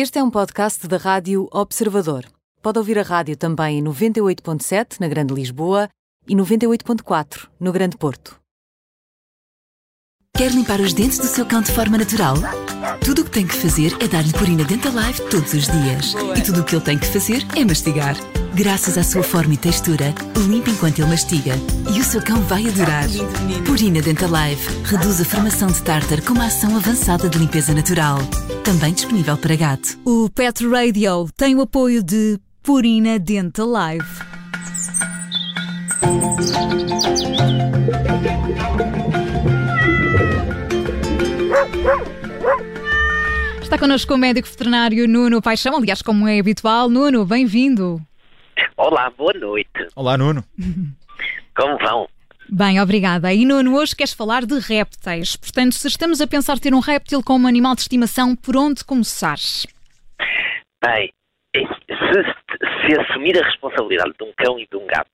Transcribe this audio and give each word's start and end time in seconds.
Este 0.00 0.20
é 0.20 0.22
um 0.22 0.30
podcast 0.30 0.86
da 0.86 0.96
Rádio 0.96 1.48
Observador. 1.50 2.24
Pode 2.62 2.78
ouvir 2.78 3.00
a 3.00 3.02
rádio 3.02 3.36
também 3.36 3.80
em 3.80 3.82
98.7 3.82 5.00
na 5.00 5.08
Grande 5.08 5.34
Lisboa 5.34 5.88
e 6.24 6.36
98.4 6.36 7.48
no 7.58 7.72
Grande 7.72 7.96
Porto. 7.96 8.38
Quer 10.36 10.52
limpar 10.52 10.80
os 10.80 10.92
dentes 10.92 11.18
do 11.18 11.26
seu 11.26 11.44
cão 11.44 11.60
de 11.60 11.72
forma 11.72 11.98
natural? 11.98 12.36
Tudo 13.04 13.22
o 13.22 13.24
que 13.24 13.30
tem 13.32 13.44
que 13.44 13.56
fazer 13.56 13.92
é 14.00 14.06
dar-lhe 14.06 14.32
Purina 14.32 14.62
Dental 14.62 14.92
Life 14.92 15.20
todos 15.30 15.52
os 15.52 15.66
dias. 15.66 16.14
E 16.38 16.42
tudo 16.42 16.60
o 16.60 16.64
que 16.64 16.76
ele 16.76 16.84
tem 16.84 16.96
que 16.96 17.06
fazer 17.06 17.44
é 17.56 17.64
mastigar. 17.64 18.14
Graças 18.54 18.96
à 18.96 19.02
sua 19.02 19.24
forma 19.24 19.54
e 19.54 19.56
textura, 19.56 20.14
limpa 20.46 20.70
enquanto 20.70 21.00
ele 21.00 21.10
mastiga. 21.10 21.54
E 21.92 21.98
o 21.98 22.04
seu 22.04 22.22
cão 22.22 22.40
vai 22.42 22.68
adorar. 22.68 23.08
Purina 23.66 24.00
Dental 24.00 24.30
Life 24.30 24.70
reduz 24.84 25.20
a 25.20 25.24
formação 25.24 25.66
de 25.66 25.82
tártar 25.82 26.22
com 26.22 26.34
uma 26.34 26.46
ação 26.46 26.76
avançada 26.76 27.28
de 27.28 27.36
limpeza 27.36 27.74
natural. 27.74 28.18
Também 28.68 28.92
disponível 28.92 29.38
para 29.38 29.56
gato. 29.56 29.98
O 30.04 30.28
Pet 30.28 30.68
Radio 30.68 31.26
tem 31.34 31.54
o 31.54 31.62
apoio 31.62 32.02
de 32.02 32.38
Purina 32.62 33.18
Dental 33.18 33.66
Life. 33.66 34.22
Está 43.62 43.78
connosco 43.78 44.12
o 44.12 44.18
médico 44.18 44.46
veterinário 44.46 45.08
Nuno 45.08 45.40
Paixão, 45.40 45.74
aliás, 45.74 46.02
como 46.02 46.28
é 46.28 46.38
habitual. 46.38 46.90
Nuno, 46.90 47.24
bem-vindo. 47.24 47.98
Olá, 48.76 49.08
boa 49.16 49.32
noite. 49.32 49.88
Olá, 49.96 50.18
Nuno. 50.18 50.44
Como 51.56 51.78
vão? 51.78 52.06
Bem, 52.50 52.80
obrigada. 52.80 53.32
E 53.32 53.44
Nuno, 53.44 53.76
hoje 53.76 53.94
queres 53.94 54.14
falar 54.14 54.46
de 54.46 54.58
répteis. 54.58 55.36
Portanto, 55.36 55.74
se 55.74 55.86
estamos 55.86 56.20
a 56.20 56.26
pensar 56.26 56.58
ter 56.58 56.72
um 56.72 56.80
réptil 56.80 57.22
como 57.22 57.46
animal 57.46 57.74
de 57.74 57.82
estimação, 57.82 58.34
por 58.34 58.56
onde 58.56 58.82
começar? 58.84 59.36
Bem, 60.82 61.12
se, 61.54 61.62
se 61.62 63.00
assumir 63.00 63.38
a 63.38 63.44
responsabilidade 63.44 64.14
de 64.18 64.24
um 64.24 64.32
cão 64.36 64.58
e 64.58 64.66
de 64.66 64.76
um 64.76 64.86
gato 64.86 65.10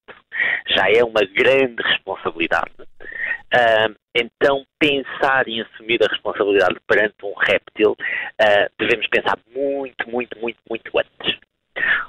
já 0.69 0.89
é 0.91 1.03
uma 1.03 1.23
grande 1.23 1.83
responsabilidade, 1.83 2.73
uh, 2.81 3.95
então 4.15 4.65
pensar 4.79 5.48
em 5.48 5.61
assumir 5.61 6.01
a 6.03 6.09
responsabilidade 6.09 6.77
perante 6.87 7.17
um 7.25 7.35
réptil, 7.35 7.93
uh, 7.93 8.71
devemos 8.79 9.07
pensar 9.09 9.39
muito, 9.53 10.09
muito, 10.09 10.39
muito, 10.39 10.59
muito 10.69 10.98
antes. 10.98 11.39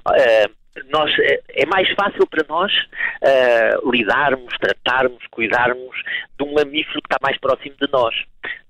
Uh, 0.07 0.65
nós, 0.89 1.11
é 1.49 1.65
mais 1.65 1.89
fácil 1.93 2.27
para 2.27 2.45
nós 2.47 2.71
uh, 2.73 3.91
lidarmos, 3.91 4.53
tratarmos, 4.59 5.25
cuidarmos 5.31 5.95
de 6.37 6.43
um 6.43 6.53
mamífero 6.53 7.01
que 7.01 7.07
está 7.13 7.17
mais 7.21 7.37
próximo 7.39 7.75
de 7.81 7.89
nós, 7.91 8.13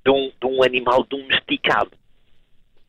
de 0.06 0.12
um, 0.12 0.32
de 0.40 0.46
um 0.46 0.64
animal 0.64 1.04
domesticado. 1.04 1.92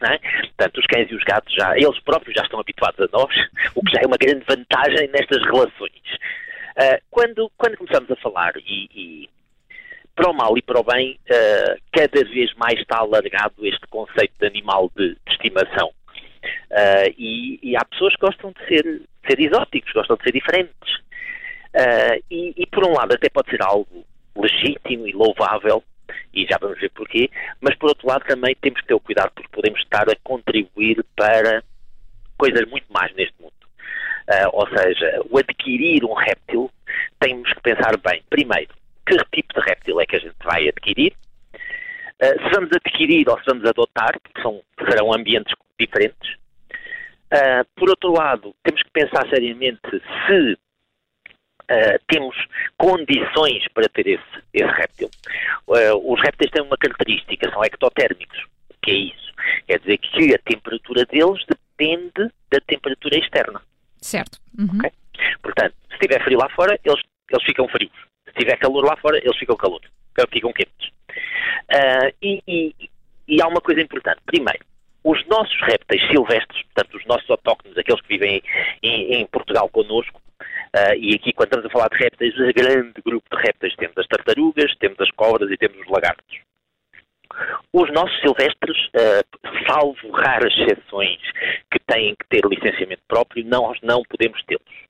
É? 0.02 0.18
Portanto, 0.18 0.78
os 0.78 0.86
cães 0.86 1.10
e 1.10 1.14
os 1.14 1.24
gatos 1.24 1.54
já, 1.54 1.74
eles 1.74 1.98
próprios 2.00 2.34
já 2.36 2.42
estão 2.42 2.60
habituados 2.60 3.00
a 3.00 3.08
nós, 3.10 3.34
o 3.74 3.82
que 3.82 3.92
já 3.92 4.00
é 4.02 4.06
uma 4.06 4.18
grande 4.18 4.44
vantagem 4.46 5.08
nestas 5.08 5.42
relações. 5.44 6.02
Uh, 6.76 7.00
quando, 7.10 7.50
quando 7.56 7.78
começamos 7.78 8.10
a 8.10 8.16
falar, 8.16 8.52
e, 8.58 8.90
e, 8.94 9.30
para 10.14 10.30
o 10.30 10.34
mal 10.34 10.56
e 10.58 10.62
para 10.62 10.80
o 10.80 10.84
bem, 10.84 11.18
uh, 11.30 11.80
cada 11.90 12.24
vez 12.28 12.52
mais 12.54 12.78
está 12.78 12.98
alargado 12.98 13.66
este 13.66 13.86
conceito 13.88 14.34
de 14.38 14.46
animal 14.46 14.90
de, 14.94 15.14
de 15.14 15.32
estimação. 15.32 15.90
Uh, 16.70 17.14
e, 17.16 17.58
e, 17.62 17.76
há 17.76 17.84
pessoas 17.84 18.14
que 18.14 18.20
gostam 18.20 18.52
de 18.52 18.66
ser, 18.66 18.82
de 18.82 19.28
ser 19.28 19.40
exóticos, 19.40 19.92
gostam 19.92 20.16
de 20.16 20.24
ser 20.24 20.32
diferentes. 20.32 20.96
Uh, 21.74 22.22
e, 22.30 22.54
e, 22.56 22.66
por 22.66 22.86
um 22.86 22.92
lado 22.92 23.14
até 23.14 23.28
pode 23.28 23.50
ser 23.50 23.62
algo 23.62 24.04
legítimo 24.36 25.06
e 25.06 25.12
louvável, 25.12 25.82
e 26.32 26.46
já 26.46 26.58
vamos 26.60 26.78
ver 26.78 26.90
porquê, 26.90 27.30
mas 27.60 27.74
por 27.76 27.88
outro 27.88 28.06
lado 28.06 28.24
também 28.26 28.54
temos 28.60 28.80
que 28.80 28.86
ter 28.86 28.94
o 28.94 29.00
cuidado 29.00 29.30
porque 29.34 29.50
podemos 29.52 29.80
estar 29.80 30.08
a 30.08 30.16
contribuir 30.22 31.04
para 31.16 31.62
coisas 32.38 32.68
muito 32.68 32.86
mais 32.92 33.14
neste 33.14 33.34
mundo. 33.40 33.52
Uh, 34.28 34.48
ou 34.52 34.68
seja, 34.68 35.22
o 35.30 35.38
adquirir 35.38 36.04
um 36.04 36.14
réptil, 36.14 36.70
temos 37.20 37.52
que 37.52 37.60
pensar 37.60 37.96
bem, 37.98 38.22
primeiro, 38.28 38.74
que 39.06 39.16
tipo 39.32 39.54
de 39.54 39.60
réptil 39.60 40.00
é 40.00 40.06
que 40.06 40.16
a 40.16 40.20
gente 40.20 40.36
vai 40.44 40.68
adquirir, 40.68 41.14
Uh, 42.16 42.32
se 42.42 42.48
vamos 42.54 42.70
adquirir 42.72 43.28
ou 43.28 43.38
se 43.38 43.44
vamos 43.46 43.68
adotar, 43.68 44.18
porque 44.22 44.40
são, 44.40 44.62
serão 44.88 45.12
ambientes 45.12 45.54
diferentes. 45.78 46.34
Uh, 47.26 47.66
por 47.74 47.90
outro 47.90 48.12
lado, 48.12 48.54
temos 48.62 48.82
que 48.82 48.90
pensar 48.90 49.28
seriamente 49.28 49.80
se 49.90 50.52
uh, 50.52 51.98
temos 52.08 52.36
condições 52.78 53.66
para 53.74 53.88
ter 53.88 54.06
esse, 54.06 54.42
esse 54.54 54.72
réptil. 54.72 55.10
os 55.66 56.20
répteis 56.22 56.50
têm 56.50 56.62
uma 56.62 56.76
característica, 56.76 57.50
são 57.50 57.64
ectotérmicos. 57.64 58.44
O 58.70 58.74
que 58.82 58.90
é 58.90 58.94
isso? 58.94 59.26
Quer 59.66 59.80
dizer 59.80 59.98
que 59.98 60.34
a 60.34 60.38
temperatura 60.38 61.04
deles 61.06 61.44
depende 61.46 62.32
da 62.50 62.60
temperatura 62.66 63.18
externa. 63.18 63.60
Certo. 64.00 64.38
Uhum. 64.58 64.78
Okay? 64.78 64.92
Portanto, 65.42 65.74
se 65.88 65.94
estiver 65.94 66.22
frio 66.22 66.38
lá 66.38 66.48
fora, 66.50 66.78
eles, 66.84 67.02
eles 67.30 67.44
ficam 67.44 67.68
frios. 67.68 67.92
Se 68.26 68.32
tiver 68.34 68.56
calor 68.58 68.84
lá 68.84 68.96
fora, 68.96 69.18
eles 69.18 69.36
ficam 69.36 69.56
calor, 69.56 69.80
ficam 70.32 70.52
quentes. 70.52 70.88
Uh, 71.70 72.14
e, 72.22 72.42
e, 72.46 72.74
e, 73.26 73.42
há 73.42 73.48
uma 73.48 73.60
coisa 73.60 73.80
importante. 73.80 74.20
Primeiro, 74.24 74.64
os 75.06 75.24
nossos 75.28 75.56
répteis 75.62 76.02
silvestres, 76.08 76.62
portanto, 76.64 76.96
os 76.96 77.06
nossos 77.06 77.30
autóctones, 77.30 77.78
aqueles 77.78 78.00
que 78.00 78.08
vivem 78.08 78.42
em, 78.82 79.14
em 79.14 79.26
Portugal 79.26 79.68
connosco, 79.68 80.20
uh, 80.40 80.94
e 80.98 81.14
aqui 81.14 81.32
quando 81.32 81.46
estamos 81.46 81.66
a 81.66 81.70
falar 81.70 81.88
de 81.90 81.96
répteis, 81.96 82.34
um 82.34 82.52
grande 82.52 83.00
grupo 83.04 83.24
de 83.30 83.40
répteis 83.40 83.76
temos 83.76 83.96
as 83.96 84.06
tartarugas, 84.08 84.74
temos 84.80 84.98
as 85.00 85.10
cobras 85.12 85.48
e 85.48 85.56
temos 85.56 85.78
os 85.78 85.86
lagartos. 85.86 86.40
Os 87.72 87.92
nossos 87.92 88.20
silvestres, 88.20 88.76
uh, 88.86 89.64
salvo 89.68 90.10
raras 90.10 90.52
exceções 90.58 91.20
que 91.70 91.78
têm 91.86 92.16
que 92.16 92.26
ter 92.28 92.44
licenciamento 92.44 93.02
próprio, 93.06 93.44
nós 93.46 93.78
não 93.82 94.02
podemos 94.02 94.42
tê-los. 94.42 94.86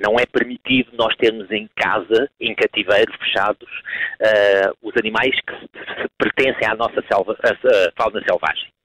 Não 0.00 0.18
é 0.18 0.24
permitido 0.24 0.96
nós 0.96 1.14
termos 1.16 1.50
em 1.50 1.68
casa, 1.76 2.30
em 2.40 2.54
cativeiro, 2.54 3.12
fechados, 3.18 3.68
uh, 3.68 4.76
os 4.80 4.94
animais 4.96 5.36
que 5.46 6.08
pertencem 6.16 6.66
à 6.66 6.74
nossa 6.74 7.04
selva, 7.06 7.36
fauna 7.98 8.22
selvagem. 8.22 8.75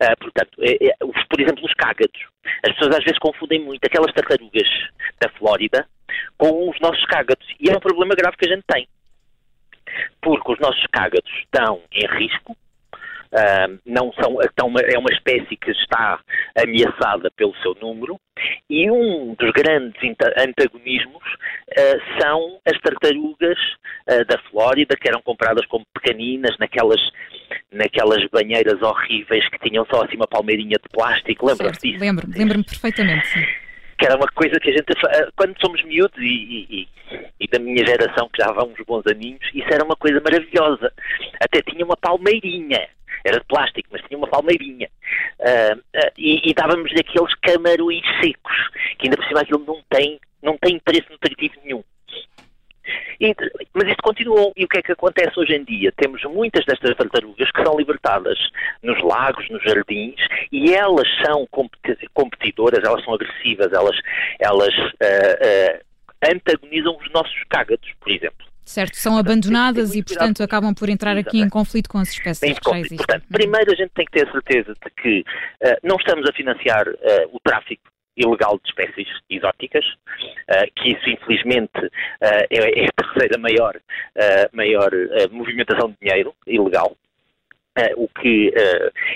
Uh, 0.00 0.16
portanto, 0.20 0.58
é, 0.60 0.88
é, 0.88 0.96
por 0.98 1.40
exemplo, 1.40 1.64
os 1.64 1.74
cágados. 1.74 2.20
As 2.64 2.72
pessoas 2.74 2.96
às 2.96 3.04
vezes 3.04 3.18
confundem 3.18 3.60
muito 3.60 3.84
aquelas 3.84 4.12
tartarugas 4.12 4.68
da 5.20 5.28
Flórida 5.30 5.86
com 6.36 6.70
os 6.70 6.78
nossos 6.80 7.04
cágados. 7.06 7.46
E 7.58 7.68
é 7.68 7.76
um 7.76 7.80
problema 7.80 8.14
grave 8.14 8.36
que 8.36 8.48
a 8.48 8.54
gente 8.54 8.64
tem. 8.66 8.86
Porque 10.20 10.52
os 10.52 10.58
nossos 10.60 10.84
cágados 10.92 11.30
estão 11.44 11.82
em 11.92 12.06
risco 12.18 12.56
Uh, 13.28 13.78
não 13.84 14.10
são, 14.14 14.40
estão, 14.40 14.72
é 14.78 14.98
uma 14.98 15.12
espécie 15.12 15.54
que 15.54 15.70
está 15.70 16.18
ameaçada 16.56 17.30
pelo 17.36 17.54
seu 17.56 17.74
número 17.74 18.18
e 18.70 18.90
um 18.90 19.34
dos 19.34 19.50
grandes 19.50 20.00
antagonismos 20.38 21.22
uh, 21.22 22.18
são 22.18 22.58
as 22.64 22.80
tartarugas 22.80 23.58
da 24.26 24.38
Flórida 24.50 24.96
que 24.96 25.06
eram 25.06 25.20
compradas 25.20 25.66
como 25.66 25.84
pequeninas 25.92 26.56
naquelas, 26.58 26.98
naquelas 27.72 28.24
banheiras 28.30 28.80
horríveis 28.82 29.48
que 29.48 29.58
tinham 29.58 29.86
só 29.86 30.04
assim 30.04 30.16
uma 30.16 30.26
palmeirinha 30.26 30.76
de 30.82 30.88
plástico, 30.92 31.46
lembra-se 31.46 31.80
disso? 31.80 32.00
Lembro-me, 32.00 32.34
lembro-me 32.34 32.64
perfeitamente, 32.64 33.26
sim 33.28 33.44
que 33.98 34.06
era 34.06 34.14
uma 34.14 34.28
coisa 34.28 34.60
que 34.60 34.70
a 34.70 34.72
gente, 34.72 34.86
quando 35.34 35.60
somos 35.60 35.82
miúdos 35.82 36.16
e, 36.20 36.66
e, 36.70 36.88
e, 37.40 37.48
da 37.48 37.58
minha 37.58 37.84
geração, 37.84 38.28
que 38.28 38.40
já 38.40 38.52
vão 38.52 38.68
uns 38.68 38.86
bons 38.86 39.04
aninhos, 39.08 39.42
isso 39.52 39.66
era 39.72 39.84
uma 39.84 39.96
coisa 39.96 40.20
maravilhosa. 40.20 40.92
Até 41.40 41.60
tinha 41.62 41.84
uma 41.84 41.96
palmeirinha 41.96 42.88
era 43.24 43.40
de 43.40 43.46
plástico, 43.46 43.88
mas 43.90 44.02
tinha 44.02 44.18
uma 44.18 44.28
palmeirinha. 44.28 44.88
Uh, 45.40 45.78
uh, 45.78 46.12
e, 46.16 46.50
e 46.50 46.54
dávamos-lhe 46.54 47.00
aqueles 47.00 47.34
camarões 47.36 48.04
secos, 48.22 48.70
que 48.98 49.06
ainda 49.06 49.16
por 49.16 49.26
cima 49.26 49.40
aquilo 49.40 49.64
não 49.66 49.82
tem, 49.88 50.20
não 50.42 50.56
tem 50.58 50.78
preço 50.78 51.10
nutritivo 51.10 51.54
nenhum. 51.64 51.82
E, 53.20 53.34
mas 53.74 53.88
isto 53.88 54.02
continuou. 54.02 54.52
E 54.56 54.64
o 54.64 54.68
que 54.68 54.78
é 54.78 54.82
que 54.82 54.92
acontece 54.92 55.38
hoje 55.38 55.54
em 55.54 55.64
dia? 55.64 55.92
Temos 55.96 56.22
muitas 56.24 56.64
destas 56.64 56.96
tartarugas 56.96 57.50
que 57.50 57.62
são 57.62 57.76
libertadas 57.76 58.38
nos 58.82 59.02
lagos, 59.02 59.48
nos 59.50 59.62
jardins, 59.62 60.20
e 60.52 60.74
elas 60.74 61.08
são 61.24 61.46
competidoras, 62.14 62.84
elas 62.84 63.04
são 63.04 63.14
agressivas, 63.14 63.72
elas, 63.72 63.96
elas 64.38 64.74
uh, 64.76 65.84
antagonizam 66.24 66.96
os 66.96 67.10
nossos 67.12 67.42
cágados, 67.48 67.88
por 68.00 68.10
exemplo. 68.10 68.46
Certo, 68.64 68.96
são 68.96 69.16
abandonadas 69.16 69.94
e, 69.94 70.02
portanto, 70.02 70.42
acabam 70.42 70.74
por 70.74 70.90
entrar 70.90 71.16
aqui 71.16 71.40
em 71.40 71.48
conflito 71.48 71.88
com 71.88 71.96
as 71.96 72.10
espécies 72.10 72.58
que 72.58 72.70
já 72.70 72.78
existem. 72.78 72.98
Portanto, 72.98 73.24
primeiro 73.32 73.72
a 73.72 73.74
gente 73.74 73.90
tem 73.94 74.04
que 74.04 74.12
ter 74.12 74.30
certeza 74.30 74.74
de 74.74 74.90
que 75.02 75.20
uh, 75.20 75.76
não 75.82 75.96
estamos 75.96 76.28
a 76.28 76.32
financiar 76.34 76.86
uh, 76.86 76.94
o 77.32 77.40
tráfico 77.40 77.82
ilegal 78.18 78.58
de 78.62 78.68
espécies 78.68 79.08
exóticas, 79.30 79.84
uh, 79.86 80.70
que 80.76 80.90
isso 80.90 81.08
infelizmente 81.08 81.90
é, 82.20 82.46
é, 82.50 82.86
a 82.86 83.02
terceira 83.02 83.38
maior, 83.38 83.76
maior 84.52 84.90
movimentação 85.30 85.90
de 85.90 85.96
dinheiro 86.00 86.34
ilegal. 86.46 86.96
O 87.96 88.08
que 88.08 88.52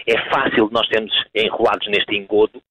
é 0.07 0.31
fácil 0.31 0.69
nós 0.71 0.87
termos 0.89 1.13
enrolados 1.35 1.89
neste 1.89 2.17
engodo 2.17 2.63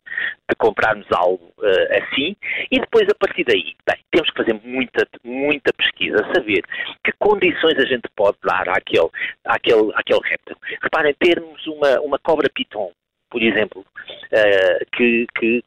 de 0.49 0.55
comprarmos 0.57 1.05
algo 1.11 1.53
assim 1.91 2.35
e 2.71 2.79
depois 2.79 3.07
a 3.09 3.15
partir 3.15 3.43
daí, 3.43 3.75
bem, 3.85 3.97
temos 4.11 4.29
que 4.29 4.37
fazer 4.37 4.59
muita, 4.63 5.05
muita 5.23 5.73
pesquisa, 5.73 6.17
saber 6.33 6.63
que 7.03 7.11
condições 7.19 7.77
a 7.77 7.85
gente 7.85 8.07
pode 8.15 8.37
dar 8.43 8.69
àquele, 8.69 9.09
àquele, 9.45 9.91
àquele 9.95 10.19
réptil. 10.23 10.57
Reparem, 10.81 11.13
termos 11.19 11.65
uma, 11.67 11.99
uma 12.01 12.19
cobra 12.19 12.49
piton, 12.53 12.91
por 13.31 13.41
exemplo, 13.41 13.81
uh, 13.81 14.85
que, 14.95 15.25
que 15.37 15.63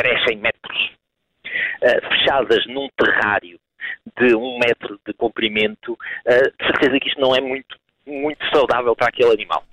crescem 0.00 0.38
metros, 0.38 0.90
uh, 1.82 2.08
fechadas 2.08 2.66
num 2.66 2.88
terrário 2.96 3.58
de 4.18 4.34
um 4.34 4.58
metro 4.58 5.00
de 5.06 5.12
comprimento, 5.14 5.98
de 6.26 6.66
certeza 6.66 7.00
que 7.00 7.08
isto 7.08 7.20
não 7.20 7.34
é 7.34 7.40
muito, 7.40 7.76
muito 8.06 8.44
saudável 8.50 8.94
para 8.94 9.08
aquele 9.08 9.32
animal. 9.32 9.64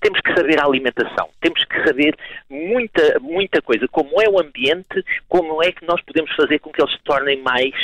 Temos 0.00 0.20
que 0.20 0.34
saber 0.34 0.60
a 0.60 0.64
alimentação, 0.64 1.28
temos 1.40 1.62
que 1.64 1.84
saber 1.84 2.16
muita, 2.48 3.18
muita 3.20 3.60
coisa, 3.60 3.86
como 3.88 4.20
é 4.20 4.28
o 4.28 4.40
ambiente, 4.40 5.04
como 5.28 5.62
é 5.62 5.72
que 5.72 5.86
nós 5.86 6.00
podemos 6.02 6.34
fazer 6.34 6.58
com 6.60 6.70
que 6.70 6.80
eles 6.80 6.92
se 6.92 7.02
tornem 7.02 7.42
mais, 7.42 7.74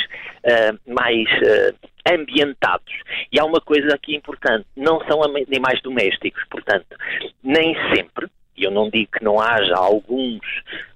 uh, 0.43 0.93
mais 0.93 1.27
uh, 1.29 1.75
ambientados. 2.11 2.93
E 3.31 3.39
há 3.39 3.45
uma 3.45 3.61
coisa 3.61 3.93
aqui 3.93 4.15
importante, 4.15 4.65
não 4.75 4.99
são 5.07 5.21
animais 5.23 5.81
domésticos, 5.81 6.43
portanto, 6.49 6.97
nem 7.43 7.75
sempre, 7.93 8.27
e 8.55 8.63
eu 8.63 8.71
não 8.71 8.89
digo 8.89 9.11
que 9.11 9.23
não 9.23 9.39
haja 9.39 9.75
alguns, 9.75 10.41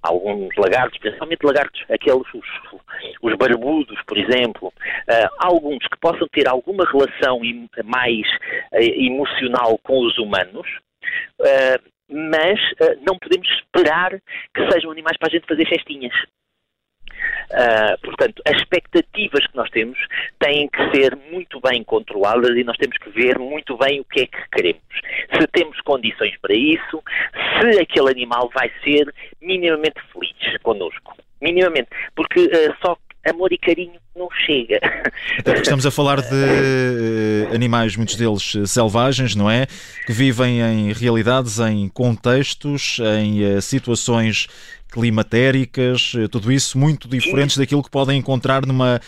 alguns 0.02 0.56
lagartos, 0.58 1.00
principalmente 1.00 1.46
lagartos, 1.46 1.84
aqueles, 1.90 2.28
os, 2.34 2.48
os 3.22 3.36
barbudos, 3.36 4.00
por 4.06 4.18
exemplo, 4.18 4.68
uh, 4.68 5.30
alguns 5.40 5.86
que 5.88 5.98
possam 6.00 6.28
ter 6.30 6.48
alguma 6.48 6.86
relação 6.86 7.40
mais 7.86 8.28
uh, 8.74 8.80
emocional 8.80 9.78
com 9.84 10.06
os 10.06 10.18
humanos, 10.18 10.68
Uh, 11.40 11.80
mas 12.10 12.60
não 13.06 13.18
podemos 13.20 13.48
esperar 13.50 14.12
que 14.54 14.72
sejam 14.72 14.92
animais 14.92 15.18
para 15.18 15.28
a 15.28 15.32
gente 15.32 15.48
fazer 15.48 15.68
festinhas. 15.68 16.14
Uh, 17.52 17.98
portanto, 18.02 18.42
as 18.46 18.58
expectativas 18.58 19.46
que 19.48 19.56
nós 19.56 19.70
temos 19.70 19.98
têm 20.40 20.68
que 20.68 20.92
ser 20.92 21.16
muito 21.32 21.60
bem 21.62 21.84
controladas 21.84 22.56
e 22.56 22.64
nós 22.64 22.78
temos 22.78 22.98
que 22.98 23.10
ver 23.10 23.40
muito 23.40 23.78
bem 23.78 24.00
o 24.00 24.06
que 24.06 24.22
é 24.22 24.28
que 24.28 24.50
queremos. 24.52 24.82
Se 25.38 25.48
temos 25.48 25.80
condições 25.82 26.36
para 26.42 26.56
isso, 26.56 27.04
se 27.60 27.80
aquele 27.80 28.10
animal 28.12 28.50
vai 28.54 28.72
ser 28.84 29.14
minimamente 29.42 30.02
feliz 30.12 30.58
connosco. 30.64 31.16
Minimamente. 31.42 31.90
Porque 32.16 32.46
uh, 32.46 32.76
só 32.82 32.98
amor 33.30 33.52
e 33.52 33.58
carinho 33.58 34.00
não 34.16 34.28
chega. 34.46 34.80
Estamos 35.62 35.86
a 35.86 35.92
falar 35.92 36.22
de 36.22 36.34
uh, 36.34 37.54
animais, 37.54 37.96
muitos 37.96 38.16
deles 38.16 38.56
uh, 38.56 38.66
selvagens, 38.66 39.36
não 39.36 39.50
é? 39.50 39.68
Que 40.06 40.14
vivem 40.14 40.60
em 40.62 40.94
realidades, 40.94 41.60
em 41.60 41.88
contextos, 41.90 43.00
em 43.20 43.44
uh, 43.44 43.62
situações 43.62 44.48
climatéricas, 44.90 46.14
tudo 46.32 46.50
isso 46.50 46.78
muito 46.78 47.10
diferentes 47.10 47.56
Sim. 47.56 47.60
daquilo 47.60 47.84
que 47.84 47.90
podem 47.90 48.18
encontrar 48.18 48.66
numa 48.66 49.02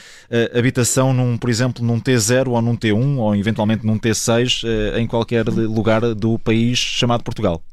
habitação, 0.54 1.14
num, 1.14 1.38
por 1.38 1.50
exemplo, 1.50 1.84
num 1.84 2.02
T0 2.02 2.50
ou 2.50 2.62
num 2.62 2.76
T1 2.76 3.18
ou 3.18 3.34
eventualmente 3.34 3.86
num 3.86 3.98
T6 3.98 4.66
em 4.98 5.08
qualquer 5.08 5.48
lugar 5.48 6.02
do 6.14 6.38
país 6.38 6.78
chamado 6.78 7.24
Portugal. 7.24 7.64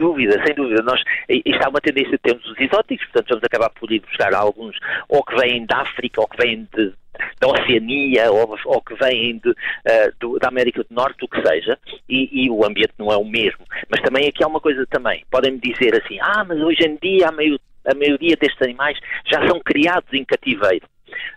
Dúvida, 0.00 0.42
sem 0.46 0.54
dúvida. 0.54 0.82
Nós, 0.82 1.02
isto 1.28 1.62
há 1.62 1.68
uma 1.68 1.78
tendência 1.78 2.12
de 2.12 2.18
termos 2.18 2.42
os 2.46 2.58
exóticos, 2.58 3.04
portanto 3.08 3.28
vamos 3.28 3.44
acabar 3.44 3.68
por 3.68 3.92
ir 3.92 4.00
buscar 4.00 4.32
alguns 4.32 4.74
ou 5.10 5.22
que 5.22 5.36
vêm 5.36 5.66
da 5.66 5.82
África 5.82 6.22
ou 6.22 6.26
que 6.26 6.42
vêm 6.42 6.66
de, 6.74 6.94
da 7.38 7.48
Oceania 7.48 8.32
ou, 8.32 8.56
ou 8.64 8.80
que 8.80 8.94
vêm 8.94 9.36
de, 9.36 9.50
uh, 9.50 10.12
do, 10.18 10.38
da 10.38 10.48
América 10.48 10.82
do 10.82 10.94
Norte, 10.94 11.22
o 11.22 11.28
que 11.28 11.46
seja, 11.46 11.78
e, 12.08 12.44
e, 12.44 12.50
o 12.50 12.64
ambiente 12.64 12.94
não 12.98 13.12
é 13.12 13.16
o 13.18 13.26
mesmo. 13.26 13.62
Mas 13.90 14.00
também 14.00 14.26
aqui 14.26 14.42
há 14.42 14.46
uma 14.46 14.58
coisa 14.58 14.86
também. 14.86 15.22
Podem-me 15.30 15.60
dizer 15.60 15.94
assim, 16.02 16.18
ah, 16.22 16.46
mas 16.48 16.58
hoje 16.62 16.82
em 16.82 16.96
dia 16.96 17.28
a, 17.28 17.32
meio, 17.32 17.60
a 17.86 17.94
maioria 17.94 18.36
destes 18.40 18.62
animais 18.62 18.98
já 19.30 19.46
são 19.46 19.60
criados 19.60 20.10
em 20.14 20.24
cativeiro. 20.24 20.86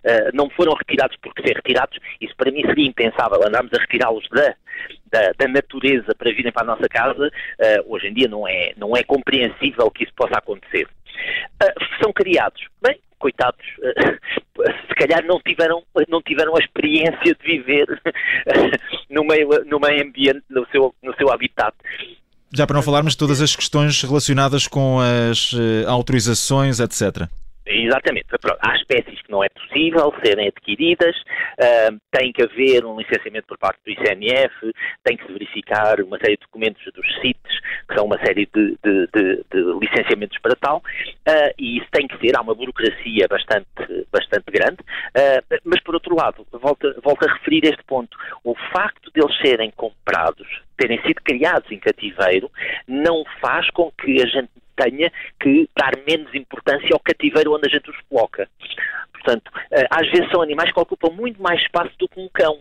Uh, 0.06 0.32
não 0.34 0.50
foram 0.52 0.74
retirados 0.74 1.18
porque 1.22 1.46
ser 1.46 1.58
retirados, 1.58 2.00
isso 2.22 2.34
para 2.38 2.50
mim 2.50 2.62
seria 2.62 2.88
impensável, 2.88 3.46
andarmos 3.46 3.74
a 3.74 3.82
retirá-los 3.82 4.26
da, 4.30 4.56
da, 5.12 5.32
da, 5.38 5.48
natureza 5.48 6.14
para 6.16 6.32
virem 6.34 6.52
para 6.52 6.64
a 6.64 6.76
nossa 6.76 6.88
casa, 6.88 7.28
uh, 7.28 7.94
hoje 7.94 8.08
em 8.08 8.14
dia 8.14 8.28
não 8.28 8.48
é, 8.48 8.74
não 8.78 8.96
é 8.96 9.04
compreensível 9.04 9.90
que 9.92 10.04
isso 10.04 10.14
possa 10.16 10.38
acontecer. 10.38 10.88
Uh, 11.62 12.02
são 12.02 12.12
criados, 12.14 12.62
bem, 12.82 13.00
coitados, 13.20 13.66
se 14.88 14.96
calhar 14.96 15.26
não 15.26 15.40
tiveram, 15.40 15.84
não 16.10 16.22
tiveram 16.22 16.56
a 16.56 16.60
experiência 16.60 17.36
de 17.36 17.42
viver 17.44 17.88
no, 19.10 19.24
meio, 19.24 19.50
no 19.66 19.80
meio 19.80 20.04
ambiente, 20.04 20.44
no 20.50 20.68
seu, 20.70 20.94
no 21.02 21.16
seu 21.16 21.32
habitat. 21.32 21.76
Já 22.56 22.68
para 22.68 22.76
não 22.76 22.84
falarmos 22.84 23.14
de 23.14 23.18
todas 23.18 23.42
as 23.42 23.56
questões 23.56 24.02
relacionadas 24.04 24.68
com 24.68 25.00
as 25.00 25.56
autorizações, 25.88 26.80
etc. 26.80 27.28
Exatamente. 27.66 28.28
Há 28.60 28.76
espécies 28.76 29.22
que 29.22 29.32
não 29.32 29.44
é 29.44 29.48
possível 29.50 30.14
serem 30.24 30.48
adquiridas, 30.48 31.16
uh, 31.18 31.98
tem 32.12 32.34
que 32.34 32.44
haver 32.44 32.86
um 32.86 33.00
licenciamento 33.00 33.48
por 33.48 33.58
parte 33.58 33.80
do 33.86 33.92
ICNF, 33.92 34.54
tem 35.04 35.16
que 35.16 35.26
se 35.26 35.32
verificar 35.32 36.02
uma 36.02 36.18
série 36.18 36.36
de 36.36 36.42
documentos 36.42 36.84
dos 36.94 37.22
CITES, 37.22 37.60
que 37.88 37.96
são 37.96 38.06
uma 38.06 38.18
série 38.18 38.48
de, 38.54 38.78
de, 38.84 39.08
de, 39.14 39.46
de 39.50 39.80
licenciamentos 39.80 40.38
para 40.40 40.56
tal, 40.58 40.78
uh, 40.80 41.54
e 41.58 41.78
isso 41.78 41.88
tem 41.92 42.06
que 42.08 42.18
ser, 42.18 42.36
há 42.38 42.42
uma 42.42 42.54
burocracia 42.54 43.28
bastante, 43.30 43.68
bastante 44.12 44.52
grande, 44.52 44.82
uh, 44.82 45.60
mas 45.64 45.82
por 45.84 45.94
outro 45.94 46.16
lado, 46.16 46.46
volto, 46.52 46.94
volto 47.02 47.28
a 47.28 47.34
referir 47.34 47.64
este 47.64 47.84
ponto, 47.86 48.18
o 48.44 48.56
facto 48.74 49.10
de 49.14 49.22
eles 49.22 49.38
serem 49.38 49.72
comprados, 49.72 50.48
terem 50.78 51.02
sido 51.04 51.22
criados 51.24 51.72
em 51.72 51.80
cativeiro, 51.80 52.52
não 52.88 53.24
faz 53.40 53.70
com 53.70 53.90
que 53.92 54.22
a 54.22 54.26
gente 54.26 54.50
tenha 54.76 55.12
que 55.40 55.70
dar 55.76 55.92
menos 56.08 56.34
importância 56.34 56.90
ao 56.94 57.00
cativeiro 57.00 57.54
onde 57.54 57.68
a 57.68 57.70
gente 57.70 57.90
os 57.90 57.98
coloca. 58.10 58.48
Portanto, 59.12 59.52
eh, 59.72 59.88
às 59.90 60.10
vezes 60.12 60.30
são 60.30 60.42
animais 60.42 60.72
que 60.72 60.80
ocupam 60.80 61.10
muito 61.12 61.42
mais 61.42 61.62
espaço 61.62 61.92
do 61.98 62.10
que 62.10 62.20
um 62.20 62.30
cão. 62.30 62.60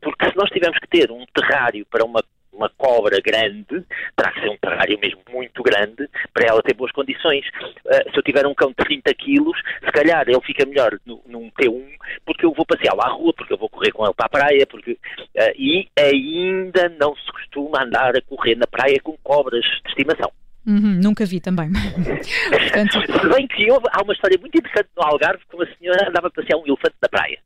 Porque 0.00 0.28
se 0.28 0.36
nós 0.36 0.50
tivermos 0.50 0.78
que 0.78 0.88
ter 0.88 1.10
um 1.10 1.24
terrário 1.32 1.86
para 1.86 2.04
uma, 2.04 2.22
uma 2.52 2.68
cobra 2.70 3.20
grande, 3.20 3.84
terá 4.16 4.32
que 4.32 4.40
ser 4.40 4.50
um 4.50 4.56
terrário 4.56 4.98
mesmo 4.98 5.20
muito 5.30 5.62
grande 5.62 6.08
para 6.34 6.48
ela 6.48 6.62
ter 6.62 6.74
boas 6.74 6.90
condições. 6.92 7.46
Uh, 7.86 8.10
se 8.10 8.18
eu 8.18 8.22
tiver 8.22 8.46
um 8.46 8.54
cão 8.54 8.70
de 8.70 8.74
30 8.74 9.14
quilos, 9.14 9.56
se 9.84 9.92
calhar 9.92 10.28
ele 10.28 10.40
fica 10.40 10.66
melhor 10.66 10.98
no, 11.06 11.22
num 11.26 11.50
T1 11.52 11.90
porque 12.24 12.44
eu 12.44 12.52
vou 12.52 12.66
passeá-lo 12.66 13.02
à 13.02 13.08
rua, 13.08 13.32
porque 13.32 13.52
eu 13.52 13.58
vou 13.58 13.68
correr 13.68 13.92
com 13.92 14.04
ele 14.04 14.14
para 14.14 14.26
a 14.26 14.30
praia, 14.30 14.66
porque, 14.66 14.92
uh, 14.92 15.52
e 15.56 15.88
ainda 15.96 16.88
não 16.98 17.14
se 17.14 17.30
costuma 17.30 17.84
andar 17.84 18.16
a 18.16 18.22
correr 18.22 18.56
na 18.56 18.66
praia 18.66 18.98
com 19.02 19.16
cobras 19.22 19.64
de 19.64 19.88
estimação. 19.90 20.32
Uhum, 20.66 21.00
nunca 21.02 21.24
vi 21.24 21.40
também. 21.40 21.70
Portanto... 22.50 23.00
Bem 23.34 23.46
que 23.48 23.70
houve, 23.70 23.86
há 23.92 24.02
uma 24.02 24.12
história 24.12 24.38
muito 24.38 24.56
interessante 24.58 24.88
no 24.96 25.02
Algarve 25.04 25.42
que 25.48 25.56
uma 25.56 25.66
senhora 25.78 26.08
andava 26.08 26.26
a 26.26 26.30
passear 26.30 26.58
um 26.58 26.66
elefante 26.66 26.96
na 27.02 27.08
praia. 27.08 27.38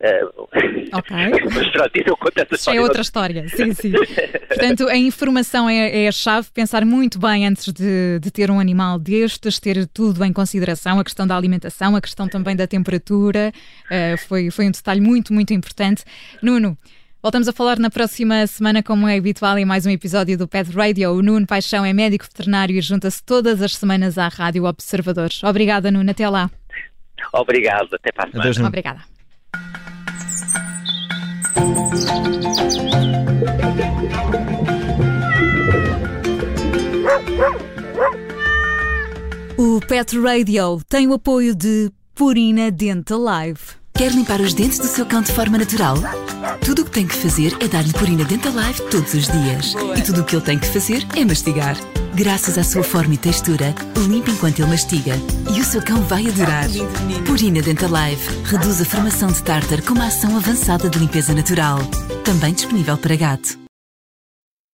Uh... 0.00 0.48
Ok. 0.92 1.16
Mas 1.54 1.68
pronto, 1.70 1.90
isso 1.94 2.08
eu 2.08 2.16
conto 2.16 2.38
essa 2.38 2.54
história. 2.54 2.78
É 2.78 2.82
outra 2.82 3.02
história, 3.02 3.48
sim, 3.48 3.72
sim. 3.72 3.92
Portanto, 4.48 4.88
a 4.88 4.96
informação 4.96 5.68
é, 5.68 6.04
é, 6.04 6.08
a 6.08 6.12
chave, 6.12 6.48
pensar 6.52 6.84
muito 6.84 7.18
bem 7.18 7.46
antes 7.46 7.72
de, 7.72 8.18
de 8.18 8.30
ter 8.30 8.50
um 8.50 8.58
animal 8.58 8.98
destes, 8.98 9.60
ter 9.60 9.86
tudo 9.86 10.24
em 10.24 10.32
consideração, 10.32 10.98
a 10.98 11.04
questão 11.04 11.26
da 11.26 11.36
alimentação, 11.36 11.94
a 11.94 12.00
questão 12.00 12.28
também 12.28 12.56
da 12.56 12.66
temperatura, 12.66 13.52
uh, 13.86 14.18
foi, 14.26 14.50
foi 14.50 14.66
um 14.66 14.70
detalhe 14.70 15.00
muito, 15.00 15.32
muito 15.32 15.54
importante. 15.54 16.02
Nuno, 16.42 16.76
Voltamos 17.22 17.46
a 17.48 17.52
falar 17.52 17.78
na 17.78 17.90
próxima 17.90 18.46
semana, 18.46 18.82
como 18.82 19.06
é 19.06 19.18
habitual, 19.18 19.58
em 19.58 19.64
mais 19.66 19.84
um 19.84 19.90
episódio 19.90 20.38
do 20.38 20.48
Pet 20.48 20.70
Radio. 20.72 21.12
O 21.12 21.22
Nuno 21.22 21.46
Paixão 21.46 21.84
é 21.84 21.92
médico 21.92 22.24
veterinário 22.24 22.74
e 22.74 22.80
junta-se 22.80 23.22
todas 23.22 23.60
as 23.60 23.76
semanas 23.76 24.16
à 24.16 24.26
Rádio 24.28 24.64
Observadores. 24.64 25.44
Obrigada, 25.44 25.90
Nuno. 25.90 26.10
Até 26.10 26.26
lá. 26.26 26.50
Obrigado. 27.34 27.94
Até 27.94 28.10
para 28.10 28.26
a 28.26 28.32
semana. 28.32 28.50
Adeus, 28.50 28.66
Obrigada. 28.66 29.00
O 39.58 39.78
Pet 39.86 40.18
Radio 40.18 40.80
tem 40.88 41.06
o 41.06 41.12
apoio 41.12 41.54
de 41.54 41.92
Purina 42.14 42.70
Dental 42.70 43.20
Live. 43.20 43.60
Quer 43.94 44.12
limpar 44.12 44.40
os 44.40 44.54
dentes 44.54 44.78
do 44.78 44.86
seu 44.86 45.04
cão 45.04 45.20
de 45.20 45.32
forma 45.32 45.58
natural? 45.58 45.96
Tudo 46.58 46.82
o 46.82 46.84
que 46.84 46.90
tem 46.90 47.06
que 47.06 47.14
fazer 47.14 47.56
é 47.60 47.68
dar-lhe 47.68 47.92
Purina 47.92 48.24
Dental 48.24 48.52
Life 48.52 48.82
todos 48.90 49.14
os 49.14 49.26
dias. 49.26 49.74
E 49.96 50.02
tudo 50.02 50.20
o 50.20 50.24
que 50.24 50.36
ele 50.36 50.44
tem 50.44 50.58
que 50.58 50.66
fazer 50.66 51.06
é 51.16 51.24
mastigar. 51.24 51.76
Graças 52.14 52.58
à 52.58 52.64
sua 52.64 52.82
forma 52.82 53.14
e 53.14 53.18
textura, 53.18 53.74
limpa 54.08 54.30
enquanto 54.30 54.60
ele 54.60 54.70
mastiga. 54.70 55.14
E 55.54 55.60
o 55.60 55.64
seu 55.64 55.82
cão 55.82 56.02
vai 56.02 56.26
adorar. 56.26 56.66
Purina 57.26 57.62
Dental 57.62 57.88
Life 57.88 58.28
reduz 58.44 58.80
a 58.80 58.84
formação 58.84 59.28
de 59.28 59.42
tártar 59.42 59.82
com 59.82 59.94
uma 59.94 60.06
ação 60.06 60.36
avançada 60.36 60.88
de 60.88 60.98
limpeza 60.98 61.32
natural. 61.32 61.78
Também 62.24 62.52
disponível 62.52 62.96
para 62.96 63.16
gato. 63.16 63.69